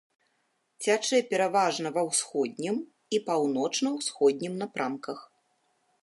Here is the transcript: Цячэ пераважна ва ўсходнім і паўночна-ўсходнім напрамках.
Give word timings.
Цячэ 0.83 1.17
пераважна 1.33 1.87
ва 1.97 2.01
ўсходнім 2.07 2.75
і 3.17 3.19
паўночна-ўсходнім 3.27 4.53
напрамках. 4.63 5.19